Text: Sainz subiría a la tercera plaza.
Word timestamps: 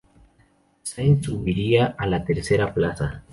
Sainz 0.81 1.23
subiría 1.23 1.93
a 1.95 2.07
la 2.07 2.25
tercera 2.25 2.73
plaza. 2.73 3.23